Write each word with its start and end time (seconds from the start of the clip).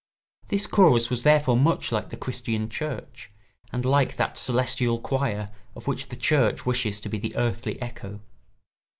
This 0.47 0.65
chorus 0.65 1.11
was 1.11 1.21
therefore 1.21 1.55
much 1.55 1.91
like 1.91 2.09
the 2.09 2.17
Christian 2.17 2.69
Church 2.69 3.29
and 3.71 3.85
like 3.85 4.15
that 4.15 4.35
celestial 4.35 4.99
choir 4.99 5.51
of 5.75 5.85
which 5.85 6.07
the 6.07 6.15
church 6.17 6.65
wishes 6.65 6.99
to 7.01 7.07
be 7.07 7.19
the 7.19 7.35
earthly 7.35 7.79
echo. 7.79 8.19